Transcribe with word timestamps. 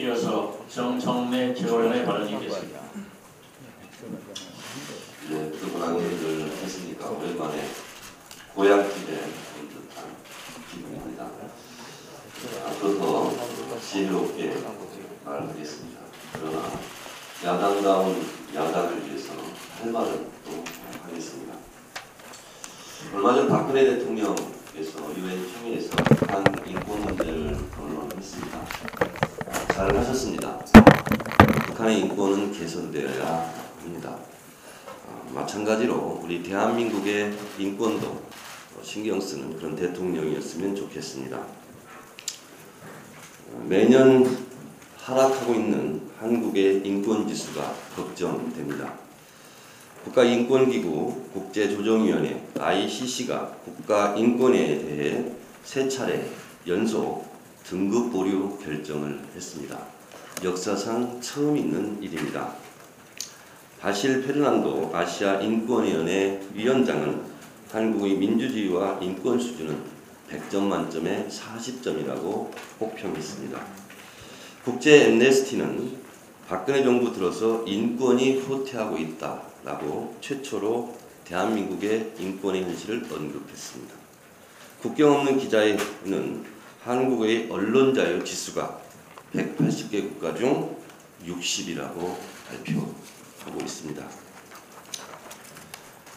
이어서 0.00 0.58
정청래 0.66 1.54
최고위원의 1.54 2.06
발언이 2.06 2.32
있겠습니다. 2.32 2.80
네, 5.28 5.50
그분한 5.50 5.98
일을 5.98 6.50
했으니까 6.50 7.10
오랜만에 7.10 7.68
고향집에 8.54 9.12
온 9.12 9.68
듯한 9.68 10.16
기분입니다. 10.70 11.28
앞으로 12.66 12.98
더 12.98 13.80
지혜롭게 13.80 14.56
말하겠습니다. 15.22 16.00
그러나 16.32 16.70
야당다운 17.44 18.26
야당을 18.54 19.06
위해서 19.06 19.34
할 19.82 19.92
말은 19.92 20.26
또 20.46 20.64
하겠습니다. 21.02 21.54
얼마 23.14 23.34
전 23.34 23.48
박근혜 23.48 23.84
대통령께서 23.84 25.14
유엔 25.18 25.46
총회에서 25.52 25.90
북한 25.90 26.42
인권 26.66 27.02
문제를 27.02 27.70
거론했습니다. 27.76 29.29
잘 29.72 29.96
하셨습니다. 29.96 30.58
북한의 31.66 32.00
인권은 32.00 32.52
개선되어야 32.52 33.52
합니다. 33.82 34.16
어, 35.06 35.30
마찬가지로 35.32 36.20
우리 36.22 36.42
대한민국의 36.42 37.32
인권도 37.58 38.06
어, 38.08 38.80
신경 38.82 39.20
쓰는 39.20 39.56
그런 39.56 39.76
대통령이었으면 39.76 40.74
좋겠습니다. 40.74 41.38
어, 41.38 41.46
매년 43.68 44.44
하락하고 44.98 45.54
있는 45.54 46.02
한국의 46.18 46.82
인권 46.84 47.28
지수가 47.28 47.74
걱정됩니다. 47.96 48.92
국가인권기구 50.04 51.30
국제조정위원회 51.32 52.48
ICC가 52.58 53.46
국가인권에 53.64 54.78
대해 54.78 55.24
세 55.62 55.88
차례 55.88 56.28
연속 56.66 57.29
등급 57.70 58.10
보류 58.12 58.58
결정을 58.58 59.20
했습니다. 59.36 59.78
역사상 60.42 61.20
처음 61.20 61.56
있는 61.56 62.02
일입니다. 62.02 62.52
바실 63.78 64.26
페르난도 64.26 64.90
아시아 64.92 65.40
인권위원회 65.40 66.40
위원장은 66.52 67.22
한국의 67.70 68.16
민주주의와 68.16 68.98
인권 69.00 69.38
수준은 69.38 69.78
100점 70.28 70.64
만점에 70.64 71.28
40점이라고 71.28 72.50
혹평했습니다. 72.80 73.64
국제 74.64 75.06
엠네스티는 75.06 75.96
박근혜 76.48 76.82
정부 76.82 77.12
들어서 77.12 77.62
인권이 77.64 78.40
후퇴하고 78.40 78.98
있다라고 78.98 80.16
최초로 80.20 80.96
대한민국의 81.22 82.14
인권의 82.18 82.64
현실을 82.64 83.04
언급했습니다. 83.04 83.94
국경 84.82 85.12
없는 85.20 85.38
기자회는 85.38 86.59
한국의 86.82 87.48
언론 87.50 87.92
자유 87.94 88.24
지수가 88.24 88.80
180개 89.34 90.08
국가 90.08 90.34
중 90.34 90.76
60이라고 91.26 92.16
발표하고 92.48 93.60
있습니다. 93.60 94.02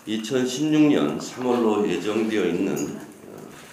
2016년 0.07 1.19
3월로 1.19 1.87
예정되어 1.87 2.45
있는 2.45 2.97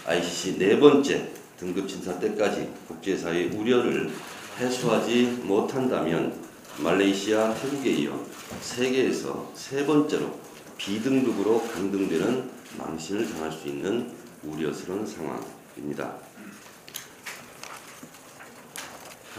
ICC 0.04 0.58
네 0.58 0.80
번째 0.80 1.30
등급 1.56 1.88
심사 1.88 2.18
때까지 2.18 2.68
국제사회의 2.88 3.50
우려를 3.50 4.10
해소하지 4.58 5.42
못한다면 5.44 6.34
말레이시아, 6.78 7.54
태국에 7.54 7.90
이어 7.90 8.18
세계에서 8.60 9.52
세 9.54 9.86
번째로 9.86 10.40
비등급으로 10.76 11.62
강등되는 11.68 12.50
망신을 12.78 13.32
당할 13.32 13.52
수 13.52 13.68
있는 13.68 14.10
우려스러운 14.42 15.06
상황입니다. 15.06 16.30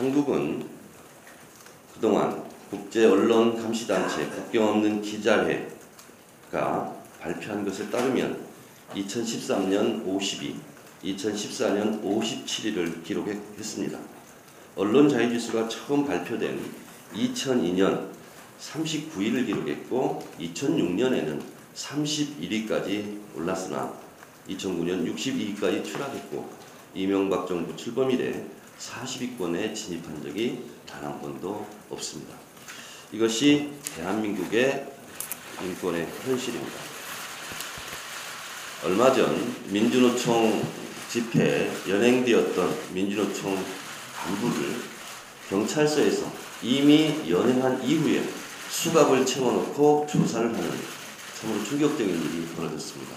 한국은 0.02 0.66
그동안 1.94 2.44
국제 2.72 3.06
언론 3.06 3.56
감시 3.56 3.86
단체 3.86 4.26
국경 4.26 4.68
없는 4.68 5.00
기자회가 5.04 6.96
발표한 7.20 7.64
것에 7.64 7.88
따르면 7.92 8.44
2013년 8.96 10.04
52, 10.04 10.56
2014년 11.04 12.02
57위를 12.04 13.04
기록했습니다. 13.04 14.00
언론 14.76 15.08
자유 15.08 15.30
지수가 15.30 15.70
처음 15.70 16.08
발표된 16.08 16.60
2002년 17.14 18.10
39위를 18.60 19.46
기록했고 19.46 20.28
2006년에는 20.40 21.40
31위까지 21.76 23.20
올랐으나 23.36 23.94
2009년 24.50 25.08
62위까지 25.14 25.86
추락했고 25.86 26.50
이명박 26.96 27.48
정부 27.48 27.76
출범 27.76 28.10
이래 28.10 28.44
40위권에 28.80 29.74
진입한 29.76 30.22
적이 30.24 30.64
단 30.88 31.04
한 31.04 31.22
번도 31.22 31.68
없습니다. 31.90 32.36
이것이 33.12 33.72
대한민국의 33.96 34.88
인권의 35.64 36.08
현실입니다. 36.26 36.74
얼마 38.84 39.14
전 39.14 39.56
민주노총 39.68 40.66
집회에 41.10 41.72
연행되었던 41.88 42.94
민주노총 42.94 43.64
간부를 44.16 44.76
경찰서에서 45.50 46.32
이미 46.64 47.30
연행한 47.30 47.84
이후에 47.84 48.24
수갑을 48.70 49.26
채워놓고 49.26 50.08
조사를 50.10 50.48
하는 50.54 50.72
참으로 51.40 51.64
충격적인 51.64 52.10
일이 52.10 52.46
벌어졌습니다. 52.56 53.16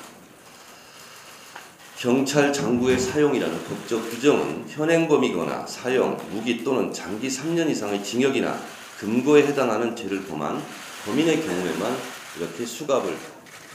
경찰 2.04 2.52
장부의 2.52 2.98
사용이라는 2.98 3.64
법적 3.64 4.10
규정은 4.10 4.68
현행범이거나 4.68 5.66
사용, 5.66 6.14
무기 6.30 6.62
또는 6.62 6.92
장기 6.92 7.28
3년 7.28 7.70
이상의 7.70 8.04
징역이나 8.04 8.60
금고에 8.98 9.46
해당하는 9.46 9.96
죄를 9.96 10.22
범한 10.26 10.62
범인의 11.06 11.42
경우에만 11.42 11.96
이렇게 12.36 12.66
수갑을 12.66 13.16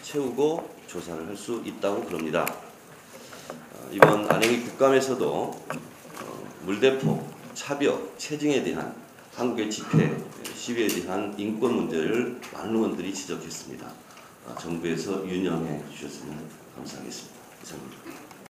채우고 0.03 0.69
조사를 0.85 1.27
할 1.27 1.35
수 1.35 1.63
있다고 1.65 2.03
그럽니다. 2.03 2.45
어, 3.49 3.89
이번 3.91 4.29
안행이 4.29 4.59
국감에서도 4.59 5.27
어, 5.27 6.43
물대포, 6.65 7.27
차벽, 7.55 8.13
체증에 8.19 8.61
대한 8.61 8.93
한국의 9.33 9.71
집회, 9.71 10.15
시위에 10.55 10.87
대한 10.87 11.33
인권 11.35 11.73
문제를 11.73 12.39
많은 12.53 12.75
의원들이 12.75 13.11
지적했습니다. 13.11 13.87
어, 14.45 14.55
정부에서 14.61 15.27
유념해 15.27 15.81
주셨으면 15.91 16.37
감사하겠습니다. 16.75 17.38
이상입니다. 17.63 18.28